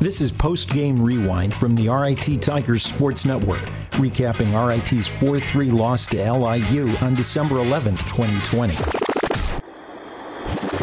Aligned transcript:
This 0.00 0.20
is 0.20 0.30
Post 0.30 0.70
Game 0.70 1.02
Rewind 1.02 1.52
from 1.52 1.74
the 1.74 1.88
RIT 1.88 2.40
Tigers 2.40 2.84
Sports 2.84 3.24
Network, 3.24 3.64
recapping 3.94 4.54
RIT's 4.54 5.08
4 5.08 5.40
3 5.40 5.70
loss 5.72 6.06
to 6.06 6.32
LIU 6.32 6.88
on 6.98 7.16
December 7.16 7.56
11th, 7.56 8.06
2020. 8.06 8.74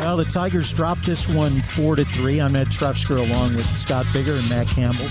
Well, 0.02 0.18
the 0.18 0.26
Tigers 0.26 0.74
dropped 0.74 1.06
this 1.06 1.30
one 1.30 1.62
4 1.62 1.96
to 1.96 2.04
3. 2.04 2.42
I'm 2.42 2.58
Ed 2.58 2.68
Trefsker 2.68 3.18
along 3.18 3.56
with 3.56 3.66
Scott 3.66 4.06
Bigger 4.12 4.34
and 4.34 4.50
Matt 4.50 4.68
Campbell. 4.68 5.08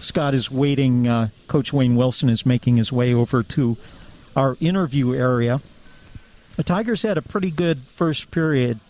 Scott 0.00 0.34
is 0.34 0.50
waiting. 0.50 1.06
Uh, 1.06 1.28
Coach 1.46 1.72
Wayne 1.72 1.94
Wilson 1.94 2.28
is 2.28 2.44
making 2.44 2.74
his 2.74 2.90
way 2.90 3.14
over 3.14 3.44
to 3.44 3.76
our 4.34 4.56
interview 4.60 5.14
area. 5.14 5.60
The 6.56 6.64
Tigers 6.64 7.02
had 7.02 7.16
a 7.16 7.22
pretty 7.22 7.52
good 7.52 7.78
first 7.78 8.32
period, 8.32 8.80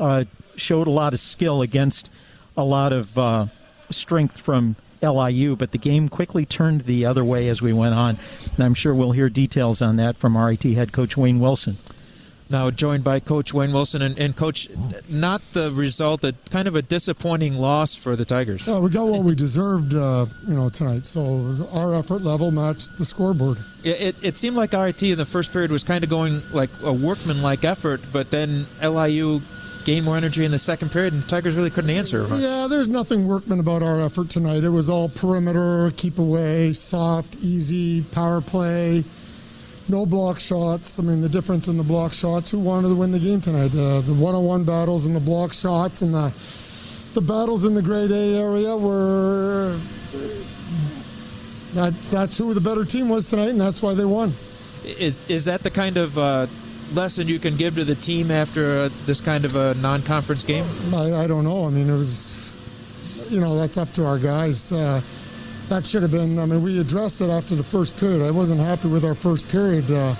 uh, 0.00 0.24
showed 0.56 0.86
a 0.86 0.90
lot 0.90 1.12
of 1.12 1.20
skill 1.20 1.60
against 1.60 2.10
a 2.56 2.64
lot 2.64 2.94
of 2.94 3.18
uh, 3.18 3.46
strength 3.94 4.40
from 4.40 4.76
LIU, 5.02 5.56
but 5.56 5.72
the 5.72 5.78
game 5.78 6.08
quickly 6.08 6.46
turned 6.46 6.82
the 6.82 7.04
other 7.04 7.24
way 7.24 7.48
as 7.48 7.60
we 7.60 7.72
went 7.72 7.94
on. 7.94 8.18
And 8.54 8.64
I'm 8.64 8.74
sure 8.74 8.94
we'll 8.94 9.12
hear 9.12 9.28
details 9.28 9.82
on 9.82 9.96
that 9.96 10.16
from 10.16 10.36
RIT 10.36 10.62
head 10.62 10.92
coach 10.92 11.16
Wayne 11.16 11.40
Wilson. 11.40 11.76
Now 12.50 12.70
joined 12.70 13.04
by 13.04 13.20
Coach 13.20 13.54
Wayne 13.54 13.72
Wilson 13.72 14.02
and, 14.02 14.18
and 14.18 14.36
Coach, 14.36 14.68
not 15.08 15.40
the 15.52 15.72
result, 15.72 16.22
a 16.24 16.34
kind 16.50 16.68
of 16.68 16.76
a 16.76 16.82
disappointing 16.82 17.56
loss 17.56 17.94
for 17.94 18.16
the 18.16 18.24
Tigers. 18.26 18.66
Yeah, 18.66 18.80
we 18.80 18.90
got 18.90 19.06
what 19.06 19.24
we 19.24 19.34
deserved, 19.34 19.94
uh, 19.94 20.26
you 20.46 20.54
know, 20.54 20.68
tonight. 20.68 21.06
So 21.06 21.68
our 21.72 21.94
effort 21.94 22.20
level 22.20 22.50
matched 22.50 22.98
the 22.98 23.06
scoreboard. 23.06 23.58
It, 23.82 24.00
it, 24.00 24.16
it 24.24 24.38
seemed 24.38 24.56
like 24.56 24.72
RIT 24.72 25.02
in 25.02 25.16
the 25.16 25.24
first 25.24 25.52
period 25.52 25.70
was 25.70 25.84
kind 25.84 26.04
of 26.04 26.10
going 26.10 26.42
like 26.52 26.70
a 26.84 26.92
workman-like 26.92 27.64
effort, 27.64 28.02
but 28.12 28.30
then 28.30 28.66
LIU 28.82 29.40
gained 29.84 30.04
more 30.04 30.16
energy 30.16 30.44
in 30.44 30.50
the 30.50 30.58
second 30.58 30.90
period, 30.90 31.12
and 31.12 31.22
the 31.22 31.26
Tigers 31.26 31.54
really 31.54 31.70
couldn't 31.70 31.90
answer. 31.90 32.26
Yeah, 32.30 32.66
there's 32.68 32.88
nothing 32.88 33.26
workman 33.26 33.60
about 33.60 33.82
our 33.82 34.00
effort 34.00 34.30
tonight. 34.30 34.64
It 34.64 34.70
was 34.70 34.88
all 34.88 35.08
perimeter, 35.08 35.92
keep 35.96 36.18
away, 36.18 36.72
soft, 36.72 37.36
easy, 37.36 38.02
power 38.02 38.40
play 38.40 39.04
no 39.88 40.06
block 40.06 40.40
shots. 40.40 40.98
I 40.98 41.02
mean, 41.02 41.20
the 41.20 41.28
difference 41.28 41.68
in 41.68 41.76
the 41.76 41.82
block 41.82 42.12
shots. 42.12 42.50
Who 42.50 42.58
wanted 42.58 42.88
to 42.88 42.94
win 42.94 43.12
the 43.12 43.18
game 43.18 43.40
tonight? 43.40 43.72
Uh, 43.74 44.00
the 44.00 44.14
one-on-one 44.14 44.64
battles 44.64 45.06
and 45.06 45.14
the 45.14 45.20
block 45.20 45.52
shots 45.52 46.02
and 46.02 46.14
the 46.14 46.34
the 47.14 47.20
battles 47.20 47.64
in 47.64 47.74
the 47.74 47.82
grade 47.82 48.10
A 48.10 48.34
area 48.34 48.76
were 48.76 49.78
that 51.74 51.92
that's 52.10 52.38
who 52.38 52.54
the 52.54 52.60
better 52.60 52.84
team 52.84 53.08
was 53.08 53.30
tonight, 53.30 53.50
and 53.50 53.60
that's 53.60 53.82
why 53.82 53.94
they 53.94 54.04
won. 54.04 54.32
Is 54.84 55.18
is 55.28 55.44
that 55.44 55.62
the 55.62 55.70
kind 55.70 55.96
of 55.96 56.18
uh, 56.18 56.46
lesson 56.92 57.28
you 57.28 57.38
can 57.38 57.56
give 57.56 57.76
to 57.76 57.84
the 57.84 57.94
team 57.94 58.30
after 58.30 58.76
uh, 58.76 58.88
this 59.06 59.20
kind 59.20 59.44
of 59.44 59.56
a 59.56 59.74
non-conference 59.74 60.44
game? 60.44 60.64
I, 60.94 61.24
I, 61.24 61.26
don't 61.26 61.44
know. 61.44 61.64
I 61.66 61.70
mean, 61.70 61.88
it 61.88 61.96
was, 61.96 62.54
you 63.30 63.40
know, 63.40 63.56
that's 63.56 63.78
up 63.78 63.90
to 63.92 64.06
our 64.06 64.18
guys. 64.18 64.72
Uh, 64.72 65.00
that 65.68 65.86
should 65.86 66.02
have 66.02 66.10
been. 66.10 66.38
I 66.38 66.46
mean, 66.46 66.62
we 66.62 66.78
addressed 66.80 67.20
it 67.20 67.30
after 67.30 67.54
the 67.54 67.64
first 67.64 67.98
period. 67.98 68.22
I 68.22 68.30
wasn't 68.30 68.60
happy 68.60 68.88
with 68.88 69.04
our 69.04 69.14
first 69.14 69.50
period, 69.50 69.90
uh, 69.90 70.14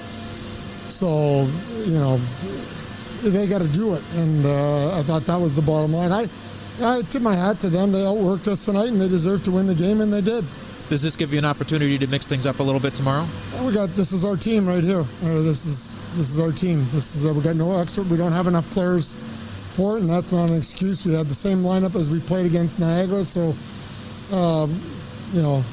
so 0.88 1.46
you 1.84 1.98
know 1.98 2.16
they 3.22 3.46
got 3.46 3.60
to 3.60 3.68
do 3.68 3.94
it, 3.94 4.02
and 4.14 4.46
uh, 4.46 4.98
I 4.98 5.02
thought 5.02 5.22
that 5.26 5.38
was 5.38 5.54
the 5.54 5.62
bottom 5.62 5.92
line. 5.92 6.12
I, 6.12 6.26
I 6.82 7.02
tip 7.02 7.22
my 7.22 7.34
hat 7.34 7.60
to 7.60 7.68
them. 7.68 7.92
They 7.92 8.00
outworked 8.00 8.48
us 8.48 8.64
tonight, 8.64 8.88
and 8.88 9.00
they 9.00 9.08
deserved 9.08 9.44
to 9.46 9.50
win 9.50 9.66
the 9.66 9.74
game, 9.74 10.00
and 10.00 10.12
they 10.12 10.20
did. 10.20 10.44
Does 10.88 11.02
this 11.02 11.16
give 11.16 11.32
you 11.32 11.38
an 11.38 11.46
opportunity 11.46 11.96
to 11.98 12.06
mix 12.06 12.26
things 12.26 12.46
up 12.46 12.60
a 12.60 12.62
little 12.62 12.80
bit 12.80 12.94
tomorrow? 12.94 13.26
we 13.64 13.72
got 13.72 13.88
this 13.90 14.12
is 14.12 14.24
our 14.24 14.36
team 14.36 14.66
right 14.66 14.84
here. 14.84 15.00
Uh, 15.00 15.42
this 15.42 15.64
is 15.64 15.96
this 16.16 16.30
is 16.30 16.38
our 16.38 16.52
team. 16.52 16.84
This 16.90 17.16
is 17.16 17.24
uh, 17.24 17.32
we 17.32 17.40
got 17.40 17.56
no 17.56 17.80
extra. 17.80 18.04
We 18.04 18.18
don't 18.18 18.32
have 18.32 18.46
enough 18.46 18.68
players 18.70 19.14
for 19.72 19.96
it, 19.96 20.02
and 20.02 20.10
that's 20.10 20.30
not 20.30 20.50
an 20.50 20.56
excuse. 20.56 21.06
We 21.06 21.14
had 21.14 21.26
the 21.26 21.34
same 21.34 21.62
lineup 21.62 21.94
as 21.94 22.10
we 22.10 22.20
played 22.20 22.44
against 22.44 22.78
Niagara, 22.78 23.24
so 23.24 23.54
um, 24.36 24.78
you 25.32 25.40
know, 25.40 25.64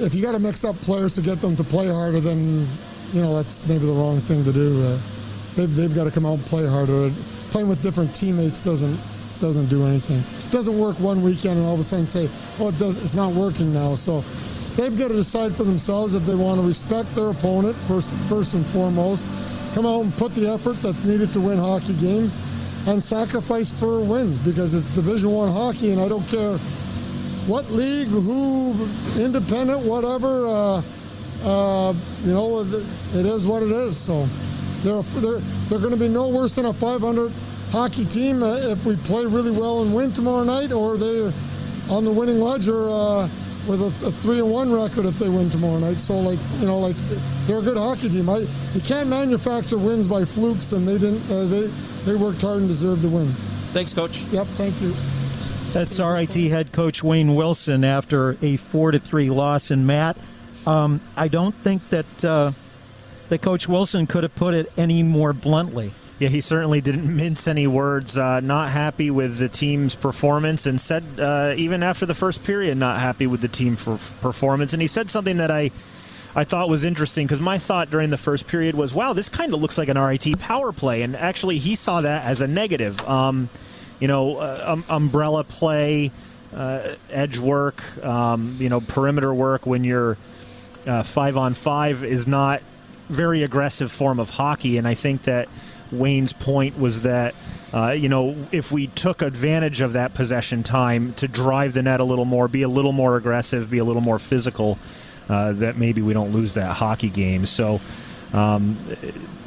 if 0.00 0.14
you 0.14 0.22
got 0.22 0.32
to 0.32 0.38
mix 0.38 0.64
up 0.64 0.76
players 0.76 1.14
to 1.16 1.20
get 1.20 1.40
them 1.42 1.54
to 1.56 1.64
play 1.64 1.88
harder, 1.88 2.20
then 2.20 2.66
you 3.12 3.20
know 3.20 3.36
that's 3.36 3.68
maybe 3.68 3.84
the 3.84 3.92
wrong 3.92 4.20
thing 4.20 4.44
to 4.44 4.52
do. 4.52 4.82
Uh, 4.82 4.98
they've, 5.56 5.74
they've 5.74 5.94
got 5.94 6.04
to 6.04 6.10
come 6.10 6.24
out 6.24 6.34
and 6.34 6.46
play 6.46 6.66
harder. 6.66 7.10
Playing 7.50 7.68
with 7.68 7.82
different 7.82 8.14
teammates 8.16 8.62
doesn't 8.62 8.98
doesn't 9.40 9.66
do 9.66 9.86
anything. 9.86 10.18
It 10.18 10.52
doesn't 10.52 10.78
work 10.78 10.98
one 11.00 11.22
weekend 11.22 11.58
and 11.58 11.66
all 11.66 11.74
of 11.74 11.80
a 11.80 11.82
sudden 11.82 12.06
say, 12.06 12.28
"Oh, 12.58 12.68
it 12.68 12.78
does. 12.78 12.96
It's 12.96 13.14
not 13.14 13.32
working 13.32 13.72
now." 13.72 13.94
So 13.94 14.22
they've 14.76 14.96
got 14.96 15.08
to 15.08 15.14
decide 15.14 15.54
for 15.54 15.64
themselves 15.64 16.14
if 16.14 16.24
they 16.26 16.34
want 16.34 16.60
to 16.60 16.66
respect 16.66 17.14
their 17.14 17.30
opponent 17.30 17.76
first 17.88 18.10
first 18.28 18.54
and 18.54 18.64
foremost. 18.66 19.28
Come 19.74 19.86
out 19.86 20.02
and 20.02 20.16
put 20.16 20.34
the 20.34 20.48
effort 20.48 20.76
that's 20.76 21.04
needed 21.04 21.32
to 21.34 21.40
win 21.40 21.58
hockey 21.58 21.94
games, 21.94 22.40
and 22.86 23.02
sacrifice 23.02 23.70
for 23.70 24.00
wins 24.00 24.38
because 24.38 24.74
it's 24.74 24.86
Division 24.94 25.30
One 25.30 25.52
hockey, 25.52 25.92
and 25.92 26.00
I 26.00 26.08
don't 26.08 26.26
care 26.28 26.56
what 27.46 27.70
league, 27.70 28.08
who, 28.08 28.74
independent, 29.18 29.80
whatever. 29.82 30.46
Uh, 30.46 30.82
uh, 31.44 31.92
you 32.24 32.32
know, 32.32 32.60
it 32.62 33.26
is 33.26 33.46
what 33.46 33.62
it 33.62 33.70
is. 33.70 33.96
So 33.96 34.26
they're 34.82 35.02
they're 35.20 35.40
they're 35.68 35.78
going 35.78 35.92
to 35.92 36.00
be 36.00 36.08
no 36.08 36.28
worse 36.28 36.56
than 36.56 36.66
a 36.66 36.72
500 36.72 37.32
hockey 37.70 38.04
team 38.04 38.42
uh, 38.42 38.56
if 38.70 38.84
we 38.84 38.96
play 38.96 39.26
really 39.26 39.50
well 39.50 39.82
and 39.82 39.94
win 39.94 40.12
tomorrow 40.12 40.44
night, 40.44 40.72
or 40.72 40.96
they're 40.96 41.32
on 41.90 42.04
the 42.04 42.12
winning 42.12 42.40
ledger 42.40 42.88
uh, 42.88 43.28
with 43.68 43.82
a, 43.82 44.06
a, 44.06 44.10
three 44.10 44.38
and 44.38 44.50
one 44.50 44.72
record 44.72 45.04
if 45.04 45.18
they 45.18 45.28
win 45.28 45.50
tomorrow 45.50 45.78
night. 45.78 45.98
So 45.98 46.18
like 46.18 46.38
you 46.58 46.66
know, 46.66 46.78
like 46.78 46.96
they're 47.46 47.58
a 47.58 47.62
good 47.62 47.76
hockey 47.76 48.08
team. 48.08 48.28
I, 48.28 48.38
you 48.74 48.80
can't 48.80 49.08
manufacture 49.08 49.78
wins 49.78 50.06
by 50.06 50.24
flukes, 50.24 50.72
and 50.72 50.86
they 50.86 50.98
didn't. 50.98 51.22
Uh, 51.30 51.44
they 51.44 51.66
they 52.04 52.14
worked 52.14 52.40
hard 52.42 52.58
and 52.58 52.68
deserved 52.68 53.02
the 53.02 53.08
win. 53.08 53.26
Thanks, 53.72 53.92
coach. 53.92 54.22
Yep, 54.32 54.46
thank 54.58 54.80
you. 54.80 54.92
That's 55.72 56.00
RIT 56.00 56.34
head 56.50 56.72
coach 56.72 57.02
Wayne 57.02 57.34
Wilson 57.34 57.84
after 57.84 58.36
a 58.40 58.56
four 58.56 58.92
to 58.92 58.98
three 58.98 59.28
loss. 59.28 59.70
And 59.70 59.86
Matt, 59.86 60.16
um, 60.66 61.00
I 61.16 61.28
don't 61.28 61.54
think 61.54 61.86
that 61.90 62.24
uh, 62.24 62.52
that 63.28 63.42
Coach 63.42 63.68
Wilson 63.68 64.06
could 64.06 64.22
have 64.22 64.34
put 64.34 64.54
it 64.54 64.72
any 64.78 65.02
more 65.02 65.32
bluntly. 65.32 65.92
Yeah, 66.18 66.28
he 66.28 66.40
certainly 66.40 66.80
didn't 66.80 67.14
mince 67.16 67.46
any 67.46 67.66
words. 67.66 68.16
Uh, 68.16 68.40
not 68.40 68.70
happy 68.70 69.10
with 69.10 69.38
the 69.38 69.48
team's 69.48 69.94
performance, 69.94 70.66
and 70.66 70.80
said 70.80 71.04
uh, 71.18 71.54
even 71.56 71.82
after 71.82 72.06
the 72.06 72.14
first 72.14 72.44
period, 72.44 72.78
not 72.78 73.00
happy 73.00 73.26
with 73.26 73.40
the 73.40 73.48
team 73.48 73.76
for 73.76 73.98
performance. 74.20 74.72
And 74.72 74.80
he 74.82 74.88
said 74.88 75.10
something 75.10 75.38
that 75.38 75.50
I. 75.50 75.70
I 76.34 76.44
thought 76.44 76.68
was 76.68 76.84
interesting 76.84 77.26
because 77.26 77.40
my 77.40 77.56
thought 77.56 77.90
during 77.90 78.10
the 78.10 78.18
first 78.18 78.46
period 78.46 78.74
was, 78.74 78.92
"Wow, 78.92 79.14
this 79.14 79.30
kind 79.30 79.54
of 79.54 79.62
looks 79.62 79.78
like 79.78 79.88
an 79.88 79.96
RIT 79.98 80.38
power 80.38 80.70
play," 80.70 81.00
and 81.00 81.16
actually 81.16 81.56
he 81.56 81.74
saw 81.74 82.02
that 82.02 82.26
as 82.26 82.42
a 82.42 82.46
negative. 82.46 83.00
Um, 83.08 83.48
you 84.00 84.06
know, 84.06 84.36
uh, 84.36 84.64
um, 84.66 84.84
umbrella 84.90 85.44
play, 85.44 86.10
uh, 86.54 86.94
edge 87.10 87.38
work, 87.38 87.82
um, 88.04 88.56
you 88.58 88.68
know, 88.68 88.80
perimeter 88.80 89.32
work 89.32 89.66
when 89.66 89.84
you're 89.84 90.18
uh, 90.86 91.02
five 91.02 91.36
on 91.36 91.54
five 91.54 92.04
is 92.04 92.26
not 92.26 92.60
very 93.08 93.42
aggressive 93.42 93.90
form 93.90 94.18
of 94.18 94.30
hockey. 94.30 94.78
And 94.78 94.86
I 94.86 94.94
think 94.94 95.22
that 95.22 95.48
Wayne's 95.98 96.32
point 96.32 96.78
was 96.78 97.02
that, 97.02 97.34
uh, 97.72 97.90
you 97.90 98.08
know, 98.08 98.36
if 98.52 98.72
we 98.72 98.86
took 98.88 99.22
advantage 99.22 99.80
of 99.80 99.94
that 99.94 100.14
possession 100.14 100.62
time 100.62 101.12
to 101.14 101.28
drive 101.28 101.72
the 101.72 101.82
net 101.82 102.00
a 102.00 102.04
little 102.04 102.24
more, 102.24 102.48
be 102.48 102.62
a 102.62 102.68
little 102.68 102.92
more 102.92 103.16
aggressive, 103.16 103.70
be 103.70 103.78
a 103.78 103.84
little 103.84 104.02
more 104.02 104.18
physical, 104.18 104.78
uh, 105.28 105.52
that 105.52 105.76
maybe 105.76 106.02
we 106.02 106.12
don't 106.12 106.32
lose 106.32 106.54
that 106.54 106.76
hockey 106.76 107.10
game. 107.10 107.46
So, 107.46 107.80
um, 108.32 108.76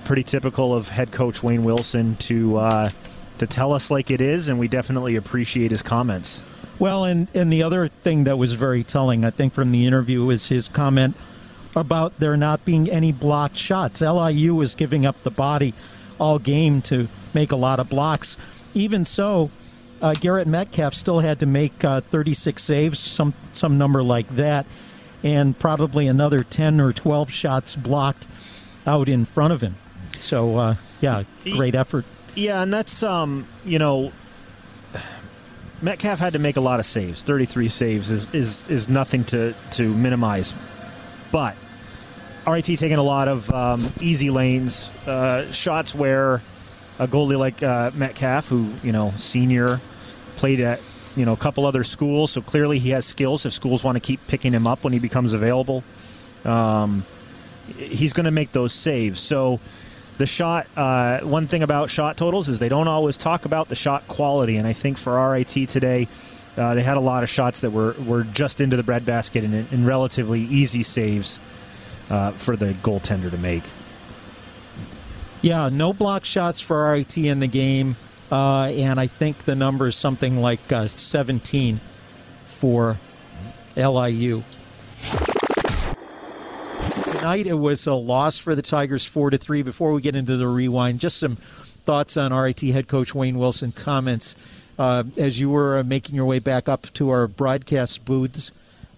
pretty 0.05 0.23
typical 0.23 0.73
of 0.73 0.89
head 0.89 1.11
coach 1.11 1.43
Wayne 1.43 1.63
Wilson 1.63 2.15
to 2.15 2.57
uh, 2.57 2.89
to 3.37 3.47
tell 3.47 3.73
us 3.73 3.89
like 3.89 4.11
it 4.11 4.21
is, 4.21 4.49
and 4.49 4.59
we 4.59 4.67
definitely 4.67 5.15
appreciate 5.15 5.71
his 5.71 5.81
comments. 5.81 6.43
Well, 6.79 7.03
and, 7.03 7.27
and 7.33 7.51
the 7.51 7.63
other 7.63 7.89
thing 7.89 8.23
that 8.23 8.37
was 8.37 8.53
very 8.53 8.83
telling, 8.83 9.25
I 9.25 9.31
think, 9.31 9.53
from 9.53 9.71
the 9.71 9.85
interview 9.85 10.29
is 10.29 10.47
his 10.47 10.69
comment 10.69 11.15
about 11.75 12.17
there 12.19 12.37
not 12.37 12.63
being 12.63 12.89
any 12.89 13.11
blocked 13.11 13.57
shots. 13.57 14.01
LIU 14.01 14.55
was 14.55 14.73
giving 14.73 15.05
up 15.05 15.21
the 15.23 15.31
body 15.31 15.73
all 16.19 16.39
game 16.39 16.81
to 16.83 17.07
make 17.33 17.51
a 17.51 17.55
lot 17.55 17.79
of 17.79 17.89
blocks. 17.89 18.37
Even 18.73 19.05
so, 19.05 19.49
uh, 20.01 20.13
Garrett 20.13 20.47
Metcalf 20.47 20.93
still 20.93 21.19
had 21.19 21.39
to 21.39 21.45
make 21.45 21.83
uh, 21.83 22.01
36 22.01 22.61
saves, 22.61 22.99
some 22.99 23.33
some 23.53 23.77
number 23.77 24.03
like 24.03 24.27
that, 24.29 24.65
and 25.23 25.57
probably 25.57 26.07
another 26.07 26.39
10 26.39 26.79
or 26.79 26.93
12 26.93 27.31
shots 27.31 27.75
blocked 27.75 28.27
out 28.85 29.09
in 29.09 29.25
front 29.25 29.53
of 29.53 29.61
him. 29.61 29.75
So, 30.13 30.57
uh, 30.57 30.75
yeah, 31.01 31.23
great 31.43 31.75
effort 31.75 32.05
yeah, 32.35 32.61
and 32.61 32.71
that's 32.73 33.03
um, 33.03 33.45
you 33.65 33.79
know, 33.79 34.11
Metcalf 35.81 36.19
had 36.19 36.33
to 36.33 36.39
make 36.39 36.57
a 36.57 36.61
lot 36.61 36.79
of 36.79 36.85
saves. 36.85 37.23
Thirty-three 37.23 37.69
saves 37.69 38.11
is 38.11 38.33
is 38.33 38.69
is 38.69 38.89
nothing 38.89 39.23
to 39.25 39.53
to 39.71 39.93
minimize, 39.93 40.53
but 41.31 41.55
RIT 42.49 42.65
taking 42.65 42.97
a 42.97 43.03
lot 43.03 43.27
of 43.27 43.51
um, 43.51 43.81
easy 44.01 44.29
lanes, 44.29 44.89
uh, 45.07 45.51
shots 45.51 45.93
where 45.93 46.41
a 46.97 47.07
goalie 47.07 47.37
like 47.37 47.61
uh, 47.61 47.91
Metcalf, 47.93 48.49
who 48.49 48.69
you 48.83 48.91
know 48.91 49.11
senior, 49.17 49.79
played 50.37 50.59
at 50.59 50.81
you 51.15 51.25
know 51.25 51.33
a 51.33 51.37
couple 51.37 51.65
other 51.65 51.83
schools, 51.83 52.31
so 52.31 52.41
clearly 52.41 52.79
he 52.79 52.89
has 52.89 53.05
skills. 53.05 53.45
If 53.45 53.53
schools 53.53 53.83
want 53.83 53.95
to 53.95 53.99
keep 53.99 54.25
picking 54.27 54.53
him 54.53 54.67
up 54.67 54.83
when 54.83 54.93
he 54.93 54.99
becomes 54.99 55.33
available, 55.33 55.83
um, 56.45 57.03
he's 57.77 58.13
going 58.13 58.25
to 58.25 58.31
make 58.31 58.51
those 58.51 58.73
saves. 58.73 59.19
So 59.19 59.59
the 60.17 60.25
shot. 60.25 60.67
Uh, 60.75 61.19
one 61.19 61.47
thing 61.47 61.63
about 61.63 61.89
shot 61.89 62.17
totals 62.17 62.49
is 62.49 62.59
they 62.59 62.69
don't 62.69 62.87
always 62.87 63.17
talk 63.17 63.45
about 63.45 63.69
the 63.69 63.75
shot 63.75 64.07
quality, 64.07 64.57
and 64.57 64.67
I 64.67 64.73
think 64.73 64.97
for 64.97 65.13
RIT 65.31 65.69
today, 65.69 66.07
Uh, 66.57 66.75
they 66.75 66.83
had 66.83 66.97
a 66.97 66.99
lot 66.99 67.23
of 67.23 67.29
shots 67.29 67.61
that 67.61 67.71
were, 67.71 67.95
were 68.05 68.23
just 68.23 68.59
into 68.59 68.75
the 68.75 68.83
breadbasket 68.83 69.45
and, 69.45 69.53
and 69.71 69.87
relatively 69.87 70.41
easy 70.41 70.83
saves 70.83 71.39
uh, 72.09 72.31
for 72.31 72.55
the 72.55 72.73
goaltender 72.73 73.29
to 73.29 73.37
make. 73.37 73.63
Yeah, 75.41 75.69
no 75.71 75.93
block 75.93 76.25
shots 76.25 76.59
for 76.59 76.91
RIT 76.91 77.17
in 77.17 77.39
the 77.39 77.47
game, 77.47 77.95
uh, 78.31 78.71
and 78.73 78.99
I 78.99 79.07
think 79.07 79.39
the 79.39 79.55
number 79.55 79.87
is 79.87 79.95
something 79.95 80.41
like 80.41 80.71
uh, 80.71 80.87
17 80.87 81.79
for 82.45 82.97
LIU. 83.77 84.43
Tonight 87.05 87.47
it 87.47 87.53
was 87.53 87.87
a 87.87 87.93
loss 87.93 88.37
for 88.37 88.53
the 88.55 88.61
Tigers, 88.61 89.05
four 89.05 89.29
to 89.29 89.37
three. 89.37 89.61
Before 89.61 89.93
we 89.93 90.01
get 90.01 90.15
into 90.15 90.35
the 90.35 90.47
rewind, 90.47 90.99
just 90.99 91.17
some 91.17 91.35
thoughts 91.35 92.17
on 92.17 92.33
RIT 92.33 92.61
head 92.61 92.87
coach 92.87 93.15
Wayne 93.15 93.37
Wilson 93.37 93.71
comments 93.71 94.35
uh, 94.77 95.03
as 95.17 95.39
you 95.39 95.49
were 95.49 95.79
uh, 95.79 95.83
making 95.83 96.15
your 96.15 96.25
way 96.25 96.39
back 96.39 96.69
up 96.69 96.91
to 96.93 97.09
our 97.09 97.27
broadcast 97.27 98.05
booths. 98.05 98.51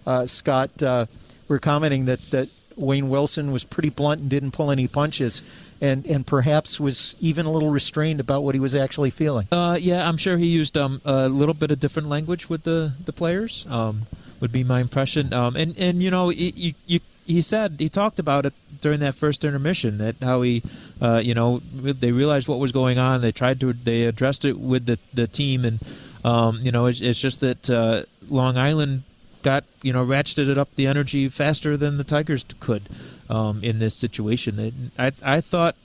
Uh, 0.06 0.26
Scott, 0.26 0.82
uh, 0.82 1.06
we're 1.48 1.58
commenting 1.58 2.06
that 2.06 2.20
that 2.30 2.48
Wayne 2.76 3.08
Wilson 3.08 3.52
was 3.52 3.64
pretty 3.64 3.90
blunt 3.90 4.20
and 4.20 4.30
didn't 4.30 4.52
pull 4.52 4.70
any 4.70 4.88
punches 4.88 5.42
and 5.80 6.06
and 6.06 6.26
perhaps 6.26 6.78
was 6.78 7.16
even 7.20 7.44
a 7.44 7.50
little 7.50 7.70
restrained 7.70 8.20
about 8.20 8.42
what 8.42 8.54
he 8.54 8.60
was 8.60 8.74
actually 8.74 9.10
feeling. 9.10 9.46
Uh, 9.50 9.76
yeah, 9.80 10.08
I'm 10.08 10.16
sure 10.16 10.38
he 10.38 10.46
used 10.46 10.78
um, 10.78 11.00
a 11.04 11.28
little 11.28 11.54
bit 11.54 11.70
of 11.70 11.80
different 11.80 12.08
language 12.08 12.48
with 12.48 12.62
the 12.62 12.94
the 13.04 13.12
players. 13.12 13.66
Um, 13.68 14.06
would 14.42 14.52
be 14.52 14.64
my 14.64 14.80
impression. 14.80 15.32
Um, 15.32 15.56
and 15.56 15.78
and 15.78 16.02
you 16.02 16.10
know, 16.10 16.30
you, 16.30 16.74
you, 16.86 17.00
he 17.24 17.40
said 17.40 17.76
he 17.78 17.88
talked 17.88 18.18
about 18.18 18.44
it 18.44 18.52
during 18.80 18.98
that 19.00 19.14
first 19.14 19.44
intermission 19.44 19.98
that 19.98 20.16
how 20.20 20.42
he, 20.42 20.62
uh, 21.00 21.20
you 21.22 21.32
know, 21.32 21.60
they 21.60 22.10
realized 22.10 22.48
what 22.48 22.58
was 22.58 22.72
going 22.72 22.98
on. 22.98 23.20
They 23.20 23.30
tried 23.30 23.60
to 23.60 23.72
they 23.72 24.02
addressed 24.04 24.44
it 24.44 24.58
with 24.58 24.86
the 24.86 24.98
the 25.14 25.28
team, 25.28 25.64
and 25.64 25.78
um, 26.24 26.58
you 26.60 26.72
know, 26.72 26.86
it's, 26.86 27.00
it's 27.00 27.20
just 27.20 27.40
that 27.40 27.70
uh, 27.70 28.02
Long 28.28 28.58
Island 28.58 29.04
got 29.42 29.64
you 29.82 29.92
know 29.92 30.04
ratcheted 30.04 30.58
up 30.58 30.74
the 30.74 30.86
energy 30.86 31.28
faster 31.28 31.76
than 31.76 31.98
the 31.98 32.04
Tigers 32.04 32.44
could 32.60 32.82
um, 33.28 33.62
in 33.62 33.78
this 33.78 33.94
situation. 33.94 34.92
I 34.98 35.12
I 35.24 35.40
thought 35.40 35.76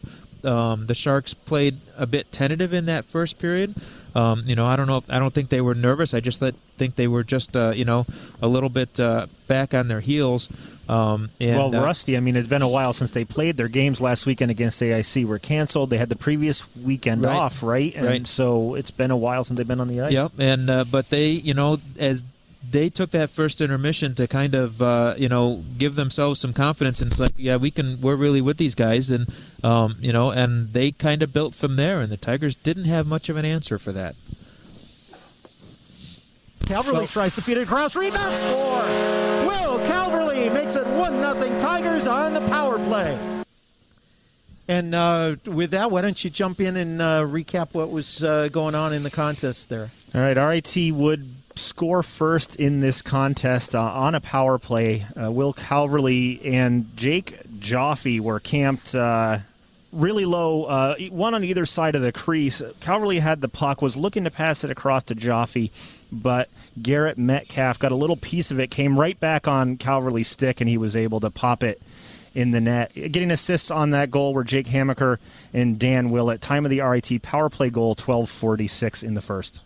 um, 0.44 0.88
the 0.88 0.96
Sharks 0.96 1.34
played 1.34 1.78
a 1.98 2.08
bit 2.08 2.32
tentative 2.32 2.74
in 2.74 2.86
that 2.86 3.06
first 3.06 3.40
period. 3.40 3.76
Um, 4.16 4.44
you 4.46 4.56
know, 4.56 4.66
I 4.66 4.76
don't 4.76 4.88
know. 4.88 5.04
I 5.10 5.20
don't 5.20 5.34
think 5.34 5.50
they 5.50 5.62
were 5.62 5.76
nervous. 5.76 6.14
I 6.14 6.22
just 6.22 6.42
think 6.42 6.96
they 6.96 7.08
were 7.08 7.24
just, 7.24 7.56
uh, 7.56 7.74
you 7.76 7.86
know, 7.86 8.06
a 8.42 8.48
little 8.48 8.70
bit 8.70 9.00
uh, 9.00 9.28
back 9.48 9.76
on 9.76 9.90
their 9.90 10.00
heels. 10.00 10.50
Um, 10.90 11.30
and, 11.42 11.58
well, 11.58 11.76
uh, 11.76 11.84
Rusty, 11.84 12.18
I 12.18 12.22
mean, 12.22 12.36
it's 12.36 12.48
been 12.48 12.62
a 12.62 12.68
while 12.68 12.94
since 12.94 13.12
they 13.12 13.26
played. 13.26 13.58
Their 13.58 13.68
games 13.68 14.00
last 14.02 14.26
weekend 14.26 14.50
against 14.50 14.82
AIC 14.82 15.26
were 15.26 15.38
canceled. 15.38 15.90
They 15.90 15.98
had 15.98 16.10
the 16.10 16.16
previous 16.16 16.76
weekend 16.78 17.24
right. 17.24 17.36
off, 17.36 17.62
right? 17.62 17.94
And 17.94 18.06
right. 18.06 18.28
so 18.28 18.74
it's 18.76 18.90
been 18.90 19.12
a 19.12 19.18
while 19.18 19.44
since 19.44 19.58
they've 19.58 19.68
been 19.68 19.82
on 19.82 19.90
the 19.90 20.02
ice. 20.02 20.14
Yep. 20.14 20.32
And 20.40 20.70
uh, 20.70 20.86
but 20.90 21.10
they, 21.10 21.30
you 21.30 21.54
know, 21.54 21.78
as 22.00 22.24
they 22.70 22.90
took 22.90 23.12
that 23.12 23.30
first 23.30 23.62
intermission 23.62 24.16
to 24.16 24.28
kind 24.28 24.56
of 24.56 24.82
uh, 24.82 25.14
you 25.18 25.30
know 25.30 25.64
give 25.78 25.96
themselves 25.96 26.40
some 26.40 26.54
confidence 26.54 27.02
and 27.02 27.12
it's 27.12 27.20
like 27.20 27.32
yeah 27.38 27.56
we 27.56 27.72
can 27.72 28.00
we're 28.02 28.16
really 28.16 28.42
with 28.42 28.58
these 28.58 28.76
guys 28.76 29.10
and 29.10 29.28
um, 29.64 29.96
you 30.00 30.12
know 30.12 30.32
and 30.32 30.70
they 30.70 30.92
kind 30.92 31.22
of 31.22 31.34
built 31.34 31.56
from 31.56 31.76
there 31.76 32.00
and 32.02 32.12
the 32.12 32.18
Tigers 32.18 32.56
didn't 32.56 32.86
have 32.86 33.08
much 33.08 33.30
of 33.30 33.38
an 33.38 33.46
answer 33.46 33.78
for 33.78 33.92
that. 33.92 34.16
Calverley 36.68 36.94
well, 36.94 37.08
tries 37.08 37.34
to 37.36 37.42
feed 37.42 37.58
it 37.58 37.62
across 37.62 37.96
rebound 37.96 38.36
score. 38.36 38.84
Will 39.48 39.80
Calverley 39.88 40.50
makes 40.54 40.76
it 40.76 40.86
one 40.88 41.22
nothing 41.22 41.58
Tigers 41.60 42.08
on 42.08 42.34
the 42.34 42.42
power 42.50 42.78
play. 42.78 43.18
And 44.68 44.94
uh, 44.94 45.38
with 45.46 45.72
that, 45.72 45.92
why 45.92 46.02
don't 46.02 46.22
you 46.22 46.30
jump 46.30 46.60
in 46.60 46.76
and 46.76 47.02
uh, 47.02 47.24
recap 47.24 47.74
what 47.74 47.90
was 47.90 48.22
uh, 48.22 48.50
going 48.50 48.76
on 48.76 48.92
in 48.92 49.04
the 49.04 49.10
contest 49.10 49.70
there? 49.70 49.90
All 50.14 50.20
right, 50.20 50.36
RIT 50.36 50.94
would 50.94 51.26
score 51.58 52.04
first 52.04 52.56
in 52.56 52.80
this 52.82 53.02
contest 53.02 53.76
uh, 53.76 53.82
on 53.82 54.16
a 54.16 54.22
power 54.22 54.58
play. 54.58 55.06
Uh, 55.22 55.32
Will 55.32 55.54
Calverley 55.54 56.40
and 56.46 56.96
Jake 56.96 57.38
Joffe 57.60 58.20
were 58.20 58.40
camped 58.40 58.96
uh, 58.96 59.40
really 59.92 60.26
low, 60.26 60.66
uh, 60.66 60.96
one 61.10 61.34
on 61.34 61.44
either 61.44 61.66
side 61.66 61.96
of 61.96 62.02
the 62.02 62.12
crease. 62.12 62.62
Calverley 62.80 63.20
had 63.20 63.42
the 63.42 63.48
puck, 63.48 63.82
was 63.82 63.98
looking 63.98 64.24
to 64.26 64.32
pass 64.32 64.64
it 64.64 64.72
across 64.72 65.04
to 65.06 65.16
Joffe, 65.16 65.72
but 66.12 66.50
Garrett 66.82 67.18
Metcalf 67.18 67.80
got 67.80 67.92
a 67.92 67.96
little 67.96 68.18
piece 68.18 68.52
of 68.52 68.60
it, 68.60 68.70
came 68.70 69.00
right 69.00 69.20
back 69.20 69.48
on 69.48 69.78
Calverley's 69.78 70.28
stick, 70.28 70.62
and 70.62 70.70
he 70.70 70.78
was 70.78 70.96
able 70.96 71.20
to 71.22 71.30
pop 71.30 71.64
it 71.64 71.82
in 72.36 72.52
the 72.52 72.62
net. 72.62 72.94
Getting 72.94 73.32
assists 73.32 73.72
on 73.72 73.92
that 73.92 74.12
goal 74.12 74.34
were 74.34 74.44
Jake 74.44 74.68
Hamaker 74.68 75.20
and 75.54 75.80
Dan 75.80 76.12
Willett. 76.12 76.42
Time 76.42 76.66
of 76.66 76.72
the 76.72 76.82
RIT 76.82 77.22
power 77.24 77.50
play 77.50 77.70
goal, 77.70 77.90
1246 77.90 79.04
in 79.04 79.16
the 79.16 79.22
first. 79.22 79.62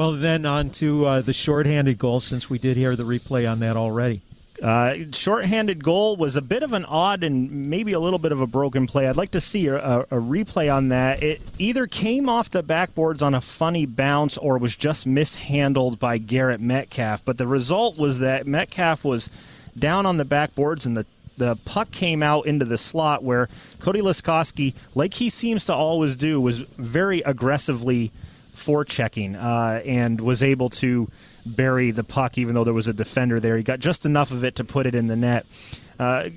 Well, 0.00 0.12
then 0.12 0.46
on 0.46 0.70
to 0.70 1.04
uh, 1.04 1.20
the 1.20 1.34
shorthanded 1.34 1.98
goal, 1.98 2.20
since 2.20 2.48
we 2.48 2.58
did 2.58 2.78
hear 2.78 2.96
the 2.96 3.02
replay 3.02 3.46
on 3.46 3.58
that 3.58 3.76
already. 3.76 4.22
Uh, 4.62 4.94
shorthanded 5.12 5.84
goal 5.84 6.16
was 6.16 6.36
a 6.36 6.40
bit 6.40 6.62
of 6.62 6.72
an 6.72 6.86
odd 6.86 7.22
and 7.22 7.68
maybe 7.68 7.92
a 7.92 8.00
little 8.00 8.18
bit 8.18 8.32
of 8.32 8.40
a 8.40 8.46
broken 8.46 8.86
play. 8.86 9.06
I'd 9.06 9.18
like 9.18 9.32
to 9.32 9.42
see 9.42 9.66
a, 9.66 9.76
a, 9.76 10.06
replay 10.12 10.74
on 10.74 10.88
that. 10.88 11.22
It 11.22 11.42
either 11.58 11.86
came 11.86 12.30
off 12.30 12.48
the 12.48 12.62
backboards 12.62 13.20
on 13.20 13.34
a 13.34 13.42
funny 13.42 13.84
bounce 13.84 14.38
or 14.38 14.56
was 14.56 14.74
just 14.74 15.06
mishandled 15.06 16.00
by 16.00 16.16
Garrett 16.16 16.62
Metcalf. 16.62 17.22
But 17.22 17.36
the 17.36 17.46
result 17.46 17.98
was 17.98 18.20
that 18.20 18.46
Metcalf 18.46 19.04
was 19.04 19.28
down 19.78 20.06
on 20.06 20.16
the 20.16 20.24
backboards 20.24 20.86
and 20.86 20.96
the 20.96 21.04
the 21.36 21.56
puck 21.66 21.90
came 21.90 22.22
out 22.22 22.46
into 22.46 22.64
the 22.64 22.78
slot 22.78 23.22
where 23.22 23.50
Cody 23.80 24.00
Laskoski, 24.00 24.74
like 24.94 25.14
he 25.14 25.28
seems 25.28 25.66
to 25.66 25.74
always 25.74 26.16
do, 26.16 26.40
was 26.40 26.58
very 26.58 27.20
aggressively 27.20 28.12
forechecking 28.50 29.36
uh, 29.36 29.80
and 29.82 30.20
was 30.20 30.42
able 30.42 30.70
to 30.70 31.08
bury 31.46 31.90
the 31.90 32.04
puck, 32.04 32.38
even 32.38 32.54
though 32.54 32.64
there 32.64 32.74
was 32.74 32.88
a 32.88 32.92
defender 32.92 33.40
there. 33.40 33.56
He 33.56 33.62
got 33.62 33.80
just 33.80 34.04
enough 34.04 34.30
of 34.30 34.44
it 34.44 34.56
to 34.56 34.64
put 34.64 34.86
it 34.86 34.94
in 34.94 35.06
the 35.06 35.16
net. 35.16 35.46
Uh, 35.98 36.30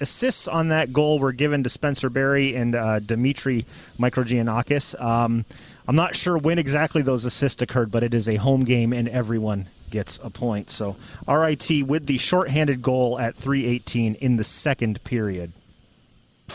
assists 0.00 0.48
on 0.48 0.68
that 0.68 0.92
goal 0.92 1.18
were 1.18 1.32
given 1.32 1.62
to 1.62 1.68
Spencer 1.68 2.10
Berry 2.10 2.54
and 2.54 2.74
uh, 2.74 2.98
Dimitri 2.98 3.64
Mikrogiannakis. 3.98 5.00
Um, 5.00 5.44
I'm 5.86 5.96
not 5.96 6.14
sure 6.14 6.36
when 6.36 6.58
exactly 6.58 7.02
those 7.02 7.24
assists 7.24 7.62
occurred, 7.62 7.90
but 7.90 8.02
it 8.02 8.14
is 8.14 8.28
a 8.28 8.36
home 8.36 8.64
game 8.64 8.92
and 8.92 9.08
everyone 9.08 9.66
gets 9.90 10.18
a 10.22 10.30
point. 10.30 10.70
So 10.70 10.96
RIT 11.28 11.86
with 11.86 12.06
the 12.06 12.18
shorthanded 12.18 12.82
goal 12.82 13.18
at 13.18 13.34
318 13.34 14.14
in 14.16 14.36
the 14.36 14.44
second 14.44 15.02
period. 15.04 15.52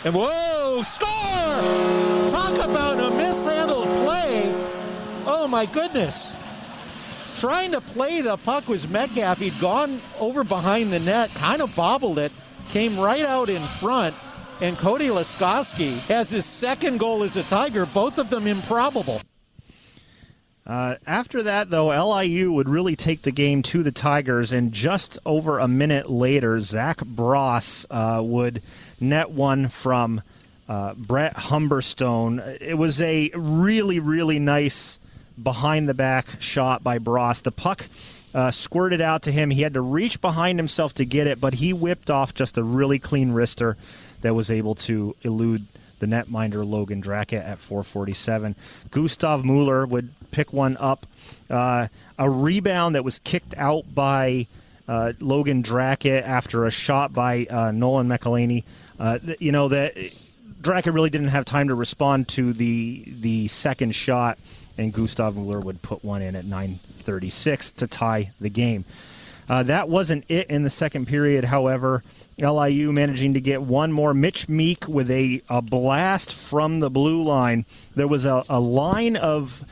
And 0.05 0.13
whoa, 0.15 0.81
score! 0.83 2.29
Talk 2.29 2.55
about 2.57 2.99
a 2.99 3.09
mishandled 3.15 3.87
play. 3.97 4.53
Oh 5.25 5.47
my 5.49 5.65
goodness 5.65 6.35
trying 7.37 7.71
to 7.71 7.79
play 7.79 8.21
the 8.21 8.35
puck 8.37 8.67
was 8.67 8.87
Metcalf. 8.89 9.39
He'd 9.39 9.59
gone 9.59 10.01
over 10.19 10.43
behind 10.43 10.91
the 10.91 10.99
net, 10.99 11.33
kind 11.35 11.61
of 11.61 11.75
bobbled 11.75 12.17
it, 12.17 12.31
came 12.69 12.99
right 12.99 13.23
out 13.23 13.49
in 13.49 13.61
front. 13.61 14.15
And 14.59 14.75
Cody 14.75 15.09
Laskoski 15.09 15.99
has 16.07 16.31
his 16.31 16.45
second 16.45 16.97
goal 16.97 17.21
as 17.21 17.37
a 17.37 17.43
Tiger, 17.43 17.85
both 17.85 18.17
of 18.17 18.31
them 18.31 18.47
improbable. 18.47 19.21
Uh, 20.67 20.95
after 21.07 21.43
that, 21.43 21.69
though, 21.69 21.87
LIU 21.87 22.51
would 22.51 22.67
really 22.67 22.97
take 22.97 23.21
the 23.21 23.31
game 23.31 23.63
to 23.63 23.83
the 23.83 23.91
Tigers, 23.91 24.51
and 24.51 24.73
just 24.73 25.17
over 25.25 25.59
a 25.59 25.67
minute 25.67 26.09
later, 26.09 26.59
Zach 26.59 26.99
Bross 27.05 27.85
uh, 27.89 28.21
would 28.21 28.61
net 28.99 29.31
one 29.31 29.69
from 29.69 30.21
uh, 30.67 30.93
Brett 30.97 31.35
Humberstone. 31.37 32.59
It 32.59 32.77
was 32.77 33.01
a 33.01 33.31
really, 33.33 34.01
really 34.01 34.39
nice 34.39 34.99
behind 35.41 35.87
the 35.87 35.93
back 35.93 36.27
shot 36.41 36.83
by 36.83 36.97
Bross. 36.97 37.39
The 37.39 37.51
puck 37.51 37.85
uh, 38.35 38.51
squirted 38.51 38.99
out 38.99 39.21
to 39.21 39.31
him. 39.31 39.51
He 39.51 39.61
had 39.61 39.75
to 39.75 39.81
reach 39.81 40.19
behind 40.19 40.59
himself 40.59 40.93
to 40.95 41.05
get 41.05 41.27
it, 41.27 41.39
but 41.39 41.55
he 41.55 41.71
whipped 41.71 42.11
off 42.11 42.33
just 42.33 42.57
a 42.57 42.63
really 42.63 42.99
clean 42.99 43.29
wrister 43.29 43.77
that 44.21 44.35
was 44.35 44.51
able 44.51 44.75
to 44.75 45.15
elude 45.21 45.65
the 45.99 46.07
netminder 46.07 46.67
Logan 46.67 47.01
Drackett 47.01 47.43
at 47.43 47.57
447. 47.57 48.55
Gustav 48.91 49.45
Mueller 49.45 49.85
would 49.85 50.09
pick 50.37 50.53
one 50.53 50.77
up. 50.79 51.07
Uh, 51.49 51.87
a 52.19 52.29
rebound 52.29 52.93
that 52.93 53.03
was 53.03 53.17
kicked 53.17 53.55
out 53.57 53.83
by 53.95 54.45
uh, 54.87 55.13
Logan 55.19 55.63
Drackett 55.63 56.21
after 56.21 56.65
a 56.65 56.71
shot 56.71 57.11
by 57.11 57.47
uh, 57.49 57.71
Nolan 57.71 58.07
McElhaney. 58.07 58.63
Uh, 58.99 59.17
you 59.39 59.51
know 59.51 59.67
that 59.69 59.95
Drackett 60.61 60.93
really 60.93 61.09
didn't 61.09 61.29
have 61.29 61.43
time 61.43 61.69
to 61.69 61.75
respond 61.75 62.27
to 62.29 62.53
the 62.53 63.03
the 63.07 63.47
second 63.47 63.95
shot 63.95 64.37
and 64.77 64.93
Gustav 64.93 65.35
Mueller 65.35 65.59
would 65.59 65.81
put 65.81 66.03
one 66.03 66.21
in 66.21 66.35
at 66.35 66.45
9:36 66.45 67.75
to 67.77 67.87
tie 67.87 68.31
the 68.39 68.49
game. 68.49 68.85
Uh, 69.49 69.63
that 69.63 69.89
wasn't 69.89 70.25
it 70.29 70.49
in 70.49 70.63
the 70.63 70.69
second 70.69 71.07
period, 71.07 71.45
however. 71.45 72.03
LIU 72.37 72.91
managing 72.91 73.33
to 73.33 73.41
get 73.41 73.61
one 73.61 73.91
more. 73.91 74.13
Mitch 74.13 74.47
Meek 74.47 74.87
with 74.87 75.09
a, 75.09 75.41
a 75.49 75.61
blast 75.61 76.33
from 76.33 76.79
the 76.79 76.89
blue 76.89 77.23
line. 77.23 77.65
There 77.95 78.07
was 78.07 78.25
a, 78.25 78.43
a 78.49 78.59
line 78.59 79.15
of 79.15 79.63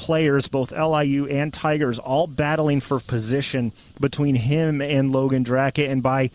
players, 0.00 0.48
both 0.48 0.72
LIU 0.72 1.26
and 1.26 1.52
Tigers, 1.52 1.98
all 1.98 2.26
battling 2.26 2.80
for 2.80 2.98
position 3.00 3.72
between 4.00 4.34
him 4.34 4.80
and 4.80 5.10
Logan 5.10 5.44
Drackett. 5.44 5.90
And 5.90 6.02
by 6.02 6.30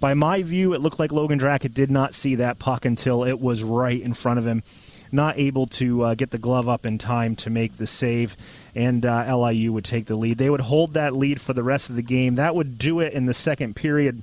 by 0.00 0.14
my 0.14 0.44
view, 0.44 0.74
it 0.74 0.80
looked 0.80 1.00
like 1.00 1.10
Logan 1.10 1.40
Drackett 1.40 1.74
did 1.74 1.90
not 1.90 2.14
see 2.14 2.36
that 2.36 2.60
puck 2.60 2.84
until 2.84 3.24
it 3.24 3.40
was 3.40 3.64
right 3.64 4.00
in 4.00 4.14
front 4.14 4.38
of 4.38 4.46
him. 4.46 4.62
not 5.10 5.38
able 5.38 5.64
to 5.64 6.02
uh, 6.02 6.14
get 6.14 6.30
the 6.30 6.38
glove 6.38 6.68
up 6.68 6.84
in 6.86 6.98
time 6.98 7.34
to 7.34 7.50
make 7.50 7.78
the 7.78 7.86
save, 7.86 8.36
and 8.74 9.04
uh, 9.06 9.36
LIU 9.36 9.72
would 9.72 9.84
take 9.84 10.04
the 10.04 10.14
lead. 10.14 10.36
They 10.38 10.50
would 10.50 10.60
hold 10.60 10.92
that 10.92 11.16
lead 11.16 11.40
for 11.40 11.54
the 11.54 11.62
rest 11.62 11.88
of 11.90 11.96
the 11.96 12.02
game. 12.02 12.34
That 12.34 12.54
would 12.54 12.78
do 12.78 13.00
it 13.00 13.14
in 13.14 13.24
the 13.24 13.34
second 13.34 13.74
period 13.74 14.22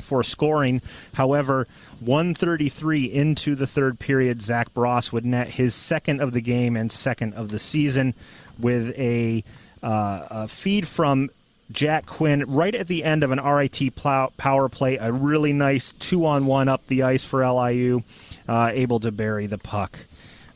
for 0.00 0.22
scoring. 0.22 0.82
However, 1.14 1.66
133 2.00 3.04
into 3.04 3.54
the 3.54 3.66
third 3.66 3.98
period, 3.98 4.42
Zach 4.42 4.72
Bross 4.74 5.12
would 5.12 5.24
net 5.24 5.50
his 5.50 5.74
second 5.74 6.20
of 6.20 6.32
the 6.32 6.40
game 6.40 6.76
and 6.76 6.90
second 6.90 7.34
of 7.34 7.50
the 7.50 7.58
season 7.58 8.14
with 8.58 8.96
a, 8.98 9.44
uh, 9.82 10.26
a 10.30 10.48
feed 10.48 10.86
from 10.86 11.30
Jack 11.70 12.06
Quinn 12.06 12.44
right 12.46 12.74
at 12.74 12.88
the 12.88 13.04
end 13.04 13.22
of 13.22 13.30
an 13.30 13.40
RIT 13.40 13.94
power 14.36 14.68
play. 14.68 14.96
A 14.96 15.12
really 15.12 15.52
nice 15.52 15.92
two 15.92 16.24
on 16.24 16.46
one 16.46 16.68
up 16.68 16.86
the 16.86 17.02
ice 17.02 17.24
for 17.24 17.46
LIU, 17.46 18.02
uh, 18.48 18.70
able 18.72 19.00
to 19.00 19.12
bury 19.12 19.46
the 19.46 19.58
puck. 19.58 19.98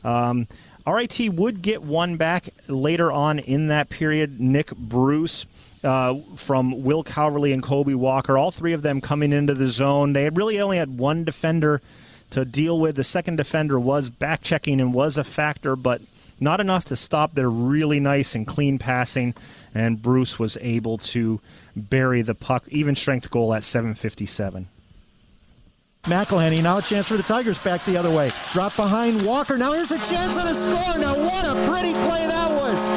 Um, 0.03 0.47
RIT 0.85 1.19
would 1.29 1.61
get 1.61 1.81
one 1.81 2.17
back 2.17 2.49
later 2.67 3.11
on 3.11 3.39
in 3.39 3.67
that 3.67 3.89
period. 3.89 4.39
Nick 4.39 4.75
Bruce 4.75 5.45
uh, 5.83 6.15
from 6.35 6.83
Will 6.83 7.03
Calverley 7.03 7.53
and 7.53 7.61
Kobe 7.61 7.93
Walker, 7.93 8.37
all 8.37 8.51
three 8.51 8.73
of 8.73 8.81
them 8.81 9.01
coming 9.01 9.33
into 9.33 9.53
the 9.53 9.69
zone. 9.69 10.13
They 10.13 10.29
really 10.29 10.59
only 10.59 10.77
had 10.77 10.97
one 10.97 11.23
defender 11.23 11.81
to 12.31 12.45
deal 12.45 12.79
with. 12.79 12.95
The 12.95 13.03
second 13.03 13.35
defender 13.35 13.79
was 13.79 14.09
back 14.09 14.41
checking 14.41 14.81
and 14.81 14.93
was 14.93 15.17
a 15.17 15.23
factor, 15.23 15.75
but 15.75 16.01
not 16.39 16.59
enough 16.59 16.85
to 16.85 16.95
stop 16.95 17.35
their 17.35 17.49
really 17.49 17.99
nice 17.99 18.35
and 18.35 18.47
clean 18.47 18.79
passing. 18.79 19.33
And 19.73 20.01
Bruce 20.01 20.39
was 20.39 20.57
able 20.61 20.97
to 20.99 21.39
bury 21.75 22.21
the 22.21 22.35
puck, 22.35 22.65
even 22.69 22.95
strength 22.95 23.29
goal 23.31 23.53
at 23.53 23.63
757. 23.63 24.67
McElhenney, 26.03 26.61
now 26.61 26.79
a 26.79 26.81
chance 26.81 27.07
for 27.07 27.15
the 27.15 27.23
Tigers 27.23 27.57
back 27.59 27.83
the 27.85 27.95
other 27.95 28.11
way. 28.11 28.29
Drop 28.51 28.75
behind 28.75 29.25
Walker. 29.25 29.57
Now 29.57 29.71
here's 29.71 29.91
a 29.91 29.97
chance 29.97 30.37
at 30.37 30.45
a 30.45 30.53
score. 30.53 30.99
Now 30.99 31.15
what 31.15 31.45
a 31.45 31.71
pretty 31.71 31.93
play 31.93 32.27
that 32.27 32.51
was. 32.51 32.89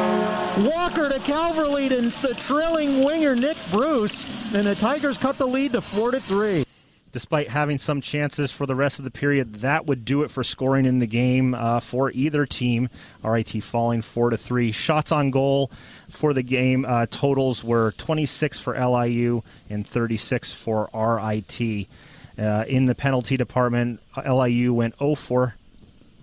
Walker 0.74 1.08
to 1.08 1.20
Calverley 1.20 1.96
and 1.96 2.10
the 2.14 2.34
trailing 2.34 3.04
winger 3.04 3.36
Nick 3.36 3.58
Bruce. 3.70 4.24
And 4.52 4.66
the 4.66 4.74
Tigers 4.74 5.18
cut 5.18 5.38
the 5.38 5.46
lead 5.46 5.72
to 5.74 5.80
4 5.80 6.10
to 6.12 6.20
3 6.20 6.64
despite 7.12 7.48
having 7.48 7.78
some 7.78 8.02
chances 8.02 8.52
for 8.52 8.66
the 8.66 8.74
rest 8.74 8.98
of 8.98 9.04
the 9.06 9.10
period. 9.10 9.54
That 9.54 9.86
would 9.86 10.04
do 10.04 10.22
it 10.22 10.30
for 10.30 10.44
scoring 10.44 10.84
in 10.84 10.98
the 10.98 11.06
game 11.06 11.54
uh, 11.54 11.80
for 11.80 12.10
either 12.10 12.44
team. 12.44 12.90
RIT 13.24 13.62
falling 13.62 14.02
four 14.02 14.28
to 14.28 14.36
three. 14.36 14.70
Shots 14.70 15.12
on 15.12 15.30
goal 15.30 15.70
for 16.10 16.34
the 16.34 16.42
game 16.42 16.84
uh, 16.84 17.06
totals 17.08 17.64
were 17.64 17.92
26 17.92 18.60
for 18.60 18.78
LIU 18.78 19.40
and 19.70 19.86
36 19.86 20.52
for 20.52 20.90
RIT. 20.92 21.88
Uh, 22.38 22.64
in 22.68 22.86
the 22.86 22.94
penalty 22.94 23.36
department, 23.36 24.00
LIU 24.16 24.74
went 24.74 24.98
0 24.98 25.14
for 25.14 25.54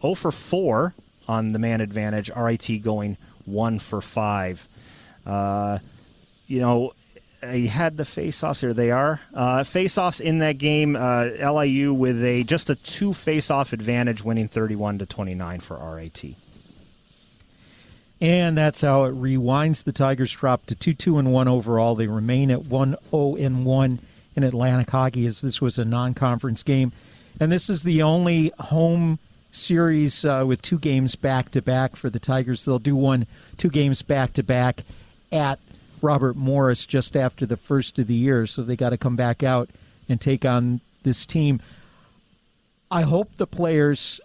0 0.01 0.13
for 0.15 0.31
4 0.31 0.93
on 1.27 1.53
the 1.53 1.59
man 1.59 1.81
advantage. 1.81 2.29
RIT 2.35 2.81
going 2.83 3.17
1 3.45 3.79
for 3.79 4.01
5. 4.01 4.67
Uh, 5.25 5.79
you 6.47 6.59
know, 6.59 6.93
he 7.51 7.67
had 7.67 7.97
the 7.97 8.05
face-offs 8.05 8.61
here. 8.61 8.73
They 8.73 8.91
are 8.91 9.21
uh, 9.33 9.63
face-offs 9.63 10.19
in 10.19 10.39
that 10.39 10.57
game. 10.57 10.95
Uh, 10.95 11.29
LIU 11.39 11.93
with 11.93 12.23
a 12.23 12.43
just 12.43 12.69
a 12.69 12.75
two 12.75 13.13
face-off 13.13 13.73
advantage, 13.73 14.23
winning 14.23 14.47
31 14.47 14.99
to 14.99 15.05
29 15.05 15.59
for 15.59 15.95
RIT. 15.95 16.35
And 18.21 18.57
that's 18.57 18.81
how 18.81 19.03
it 19.05 19.15
rewinds. 19.15 19.83
The 19.83 19.91
Tigers 19.91 20.31
drop 20.31 20.65
to 20.67 20.75
2 20.75 20.93
2 20.93 21.17
and 21.17 21.33
1 21.33 21.47
overall. 21.47 21.95
They 21.95 22.07
remain 22.07 22.51
at 22.51 22.63
1 22.65 22.95
0 23.09 23.35
and 23.35 23.65
1 23.65 23.99
in 24.35 24.43
Atlantic 24.43 24.89
hockey 24.89 25.25
as 25.25 25.41
this 25.41 25.61
was 25.61 25.77
a 25.77 25.85
non 25.85 26.13
conference 26.13 26.63
game. 26.63 26.91
And 27.39 27.51
this 27.51 27.69
is 27.69 27.83
the 27.83 28.01
only 28.01 28.51
home 28.59 29.19
series 29.51 30.25
uh, 30.25 30.43
with 30.45 30.61
two 30.61 30.79
games 30.79 31.15
back 31.15 31.51
to 31.51 31.61
back 31.61 31.95
for 31.95 32.09
the 32.09 32.19
Tigers. 32.19 32.65
They'll 32.65 32.79
do 32.79 32.95
one, 32.95 33.25
two 33.57 33.69
games 33.69 34.01
back 34.01 34.33
to 34.33 34.43
back 34.43 34.83
at 35.31 35.59
Robert 36.01 36.35
Morris 36.35 36.85
just 36.85 37.15
after 37.15 37.45
the 37.45 37.57
first 37.57 37.97
of 37.99 38.07
the 38.07 38.13
year. 38.13 38.45
So 38.45 38.61
they 38.61 38.75
got 38.75 38.89
to 38.89 38.97
come 38.97 39.15
back 39.15 39.43
out 39.43 39.69
and 40.09 40.19
take 40.19 40.45
on 40.45 40.81
this 41.03 41.25
team. 41.25 41.61
I 42.91 43.01
hope 43.01 43.35
the 43.35 43.47
players 43.47 44.19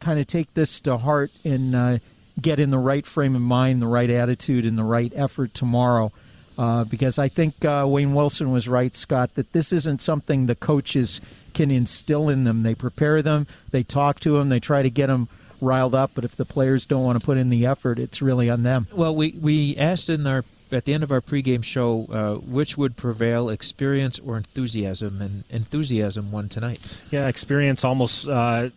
kind 0.00 0.18
of 0.18 0.26
take 0.26 0.54
this 0.54 0.80
to 0.82 0.96
heart 0.96 1.30
and 1.44 1.74
uh, 1.74 1.98
get 2.40 2.60
in 2.60 2.70
the 2.70 2.78
right 2.78 3.04
frame 3.04 3.34
of 3.34 3.42
mind, 3.42 3.82
the 3.82 3.86
right 3.86 4.08
attitude, 4.08 4.64
and 4.64 4.78
the 4.78 4.84
right 4.84 5.12
effort 5.14 5.54
tomorrow. 5.54 6.12
Uh, 6.58 6.84
because 6.84 7.20
I 7.20 7.28
think 7.28 7.64
uh, 7.64 7.86
Wayne 7.88 8.14
Wilson 8.14 8.50
was 8.50 8.66
right, 8.68 8.92
Scott, 8.94 9.36
that 9.36 9.52
this 9.52 9.72
isn't 9.72 10.02
something 10.02 10.46
the 10.46 10.56
coaches 10.56 11.20
can 11.54 11.70
instill 11.70 12.28
in 12.28 12.42
them. 12.42 12.64
They 12.64 12.74
prepare 12.74 13.22
them, 13.22 13.46
they 13.70 13.84
talk 13.84 14.18
to 14.20 14.36
them, 14.38 14.48
they 14.48 14.58
try 14.58 14.82
to 14.82 14.90
get 14.90 15.06
them 15.06 15.28
riled 15.60 15.94
up. 15.94 16.12
But 16.14 16.24
if 16.24 16.34
the 16.34 16.44
players 16.44 16.84
don't 16.84 17.04
want 17.04 17.18
to 17.18 17.24
put 17.24 17.38
in 17.38 17.48
the 17.48 17.64
effort, 17.66 17.98
it's 17.98 18.20
really 18.20 18.50
on 18.50 18.64
them. 18.64 18.88
Well, 18.92 19.14
we 19.14 19.34
we 19.40 19.76
asked 19.76 20.10
in 20.10 20.26
our 20.26 20.44
at 20.72 20.84
the 20.84 20.94
end 20.94 21.02
of 21.02 21.10
our 21.10 21.20
pregame 21.20 21.64
show 21.64 22.06
uh, 22.10 22.34
which 22.34 22.76
would 22.76 22.96
prevail, 22.96 23.48
experience 23.48 24.18
or 24.18 24.36
enthusiasm, 24.36 25.20
and 25.20 25.44
enthusiasm 25.50 26.30
won 26.30 26.48
tonight. 26.48 27.00
Yeah, 27.10 27.28
experience 27.28 27.84
almost. 27.84 28.26
Uh, 28.26 28.70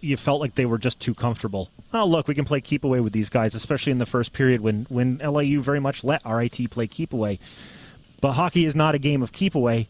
you 0.00 0.16
felt 0.16 0.40
like 0.40 0.54
they 0.54 0.66
were 0.66 0.78
just 0.78 1.00
too 1.00 1.14
comfortable. 1.14 1.70
Oh, 1.92 2.06
look, 2.06 2.28
we 2.28 2.34
can 2.34 2.44
play 2.44 2.60
keep 2.60 2.84
away 2.84 3.00
with 3.00 3.12
these 3.12 3.28
guys, 3.28 3.54
especially 3.54 3.92
in 3.92 3.98
the 3.98 4.06
first 4.06 4.32
period 4.32 4.60
when 4.60 4.86
when 4.88 5.18
LIU 5.18 5.60
very 5.60 5.80
much 5.80 6.04
let 6.04 6.22
RIT 6.24 6.70
play 6.70 6.86
keep 6.86 7.12
away. 7.12 7.38
But 8.20 8.32
hockey 8.32 8.64
is 8.64 8.76
not 8.76 8.94
a 8.94 8.98
game 8.98 9.22
of 9.22 9.32
keep 9.32 9.54
away. 9.54 9.88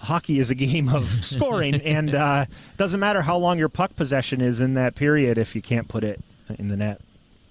Hockey 0.00 0.38
is 0.38 0.50
a 0.50 0.54
game 0.66 0.88
of 0.88 1.04
scoring, 1.04 1.74
and 1.84 2.14
uh, 2.14 2.46
doesn't 2.76 3.00
matter 3.00 3.22
how 3.22 3.36
long 3.36 3.58
your 3.58 3.68
puck 3.68 3.96
possession 3.96 4.40
is 4.40 4.60
in 4.60 4.74
that 4.74 4.94
period 4.94 5.38
if 5.38 5.54
you 5.54 5.62
can't 5.62 5.88
put 5.88 6.04
it 6.04 6.20
in 6.58 6.68
the 6.68 6.76
net. 6.76 7.00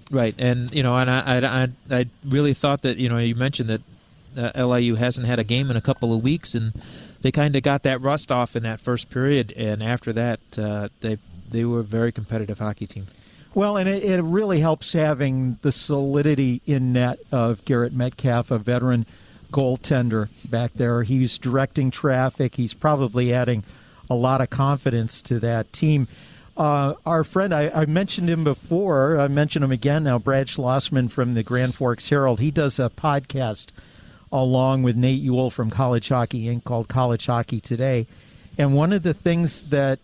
Right, 0.09 0.35
and 0.37 0.73
you 0.73 0.83
know, 0.83 0.95
and 0.95 1.09
I, 1.09 1.63
I, 1.63 1.67
I 1.91 2.05
really 2.25 2.53
thought 2.53 2.83
that 2.83 2.97
you 2.97 3.09
know 3.09 3.17
you 3.17 3.35
mentioned 3.35 3.69
that 3.69 3.81
uh, 4.55 4.65
LIU 4.65 4.95
hasn't 4.95 5.27
had 5.27 5.39
a 5.39 5.43
game 5.43 5.69
in 5.69 5.75
a 5.75 5.81
couple 5.81 6.13
of 6.13 6.23
weeks, 6.23 6.55
and 6.55 6.73
they 7.21 7.31
kind 7.31 7.55
of 7.55 7.63
got 7.63 7.83
that 7.83 7.99
rust 8.01 8.31
off 8.31 8.55
in 8.55 8.63
that 8.63 8.79
first 8.79 9.09
period, 9.09 9.53
and 9.57 9.83
after 9.83 10.13
that, 10.13 10.39
uh, 10.57 10.87
they 11.01 11.17
they 11.51 11.65
were 11.65 11.79
a 11.79 11.83
very 11.83 12.11
competitive 12.11 12.59
hockey 12.59 12.87
team. 12.87 13.07
Well, 13.53 13.77
and 13.77 13.89
it, 13.89 14.03
it 14.03 14.21
really 14.21 14.59
helps 14.59 14.93
having 14.93 15.57
the 15.61 15.71
solidity 15.71 16.61
in 16.65 16.93
net 16.93 17.19
of 17.31 17.65
Garrett 17.65 17.93
Metcalf, 17.93 18.51
a 18.51 18.57
veteran 18.57 19.05
goaltender 19.51 20.29
back 20.49 20.73
there. 20.73 21.03
He's 21.03 21.37
directing 21.37 21.89
traffic. 21.89 22.55
He's 22.55 22.73
probably 22.73 23.33
adding 23.33 23.63
a 24.09 24.15
lot 24.15 24.41
of 24.41 24.49
confidence 24.49 25.21
to 25.23 25.39
that 25.39 25.73
team. 25.73 26.07
Uh, 26.55 26.95
our 27.05 27.23
friend, 27.23 27.53
I, 27.53 27.69
I, 27.69 27.85
mentioned 27.85 28.29
him 28.29 28.43
before. 28.43 29.19
I 29.19 29.27
mentioned 29.27 29.63
him 29.63 29.71
again 29.71 30.03
now. 30.03 30.17
Brad 30.17 30.47
Schlossman 30.47 31.09
from 31.09 31.35
the 31.35 31.43
Grand 31.43 31.75
Forks 31.75 32.09
Herald. 32.09 32.39
He 32.39 32.49
does 32.49 32.79
a 32.79 32.89
podcast 32.89 33.67
along 34.31 34.81
with 34.83 34.95
Nate 34.95 35.21
Ewell 35.21 35.51
from 35.51 35.69
College 35.69 36.09
Hockey 36.09 36.45
Inc. 36.45 36.63
called 36.63 36.87
College 36.87 37.27
Hockey 37.27 37.59
Today. 37.59 38.07
And 38.57 38.75
one 38.75 38.91
of 38.91 39.03
the 39.03 39.13
things 39.13 39.69
that 39.69 39.99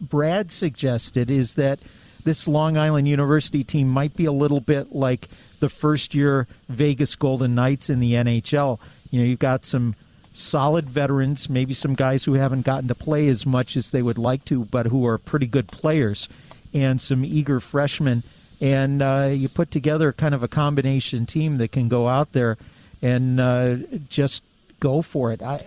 Brad 0.00 0.50
suggested 0.50 1.30
is 1.30 1.54
that 1.54 1.78
this 2.24 2.46
Long 2.46 2.76
Island 2.76 3.08
University 3.08 3.64
team 3.64 3.88
might 3.88 4.14
be 4.14 4.24
a 4.24 4.32
little 4.32 4.60
bit 4.60 4.92
like 4.92 5.28
the 5.60 5.68
first 5.68 6.14
year 6.14 6.46
Vegas 6.68 7.16
Golden 7.16 7.54
Knights 7.54 7.88
in 7.90 8.00
the 8.00 8.12
NHL. 8.12 8.80
You 9.10 9.20
know, 9.20 9.26
you've 9.26 9.38
got 9.38 9.64
some 9.64 9.94
solid 10.32 10.84
veterans, 10.84 11.48
maybe 11.48 11.74
some 11.74 11.94
guys 11.94 12.24
who 12.24 12.34
haven't 12.34 12.64
gotten 12.64 12.88
to 12.88 12.94
play 12.94 13.28
as 13.28 13.44
much 13.44 13.76
as 13.76 13.90
they 13.90 14.02
would 14.02 14.18
like 14.18 14.44
to, 14.46 14.64
but 14.66 14.86
who 14.86 15.06
are 15.06 15.18
pretty 15.18 15.46
good 15.46 15.68
players, 15.68 16.28
and 16.72 17.00
some 17.00 17.24
eager 17.24 17.60
freshmen. 17.60 18.22
And 18.60 19.02
uh, 19.02 19.30
you 19.32 19.48
put 19.48 19.70
together 19.70 20.12
kind 20.12 20.34
of 20.34 20.42
a 20.42 20.48
combination 20.48 21.26
team 21.26 21.58
that 21.58 21.72
can 21.72 21.88
go 21.88 22.08
out 22.08 22.32
there 22.32 22.56
and 23.00 23.40
uh, 23.40 23.76
just 24.08 24.42
go 24.80 25.02
for 25.02 25.32
it. 25.32 25.42
I, 25.42 25.64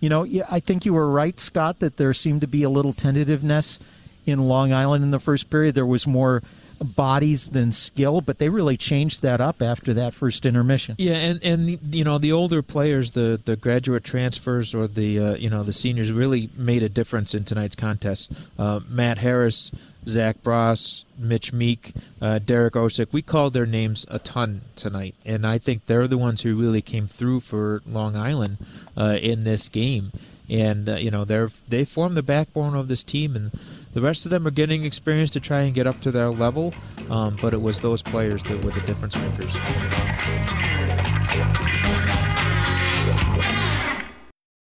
you 0.00 0.08
know, 0.08 0.26
I 0.50 0.60
think 0.60 0.84
you 0.84 0.94
were 0.94 1.10
right, 1.10 1.38
Scott, 1.38 1.78
that 1.80 1.96
there 1.96 2.12
seemed 2.14 2.40
to 2.40 2.46
be 2.46 2.62
a 2.62 2.70
little 2.70 2.92
tentativeness 2.92 3.78
in 4.26 4.48
Long 4.48 4.72
Island 4.72 5.04
in 5.04 5.10
the 5.10 5.18
first 5.18 5.50
period. 5.50 5.74
There 5.74 5.86
was 5.86 6.06
more 6.06 6.42
bodies 6.82 7.50
than 7.50 7.72
skill, 7.72 8.20
but 8.20 8.38
they 8.38 8.48
really 8.48 8.76
changed 8.76 9.22
that 9.22 9.40
up 9.40 9.60
after 9.60 9.92
that 9.94 10.14
first 10.14 10.46
intermission. 10.46 10.96
Yeah, 10.98 11.16
and 11.16 11.42
and 11.44 11.94
you 11.94 12.04
know 12.04 12.18
the 12.18 12.32
older 12.32 12.62
players, 12.62 13.12
the 13.12 13.40
the 13.42 13.56
graduate 13.56 14.04
transfers 14.04 14.74
or 14.74 14.86
the 14.86 15.18
uh, 15.18 15.34
you 15.34 15.50
know 15.50 15.62
the 15.62 15.72
seniors 15.72 16.10
really 16.10 16.48
made 16.56 16.82
a 16.82 16.88
difference 16.88 17.34
in 17.34 17.44
tonight's 17.44 17.76
contest. 17.76 18.32
Uh, 18.58 18.80
Matt 18.88 19.18
Harris, 19.18 19.70
Zach 20.06 20.42
Bross, 20.42 21.04
Mitch 21.18 21.52
Meek, 21.52 21.92
uh, 22.20 22.38
Derek 22.38 22.74
Osick, 22.74 23.12
we 23.12 23.22
called 23.22 23.52
their 23.52 23.66
names 23.66 24.06
a 24.08 24.18
ton 24.18 24.62
tonight, 24.76 25.14
and 25.24 25.46
I 25.46 25.58
think 25.58 25.86
they're 25.86 26.08
the 26.08 26.18
ones 26.18 26.42
who 26.42 26.56
really 26.56 26.82
came 26.82 27.06
through 27.06 27.40
for 27.40 27.82
Long 27.86 28.16
Island 28.16 28.58
uh, 28.96 29.18
in 29.20 29.44
this 29.44 29.68
game. 29.68 30.12
And 30.48 30.88
uh, 30.88 30.96
you 30.96 31.12
know 31.12 31.24
they're 31.24 31.48
they 31.68 31.84
form 31.84 32.14
the 32.14 32.24
backbone 32.24 32.74
of 32.74 32.88
this 32.88 33.04
team 33.04 33.36
and 33.36 33.52
the 33.92 34.00
rest 34.00 34.24
of 34.24 34.30
them 34.30 34.46
are 34.46 34.52
getting 34.52 34.84
experience 34.84 35.30
to 35.32 35.40
try 35.40 35.62
and 35.62 35.74
get 35.74 35.86
up 35.86 36.00
to 36.02 36.12
their 36.12 36.30
level, 36.30 36.72
um, 37.10 37.36
but 37.42 37.54
it 37.54 37.60
was 37.60 37.80
those 37.80 38.02
players 38.02 38.42
that 38.44 38.64
were 38.64 38.70
the 38.70 38.80
difference 38.82 39.16
makers. 39.16 39.56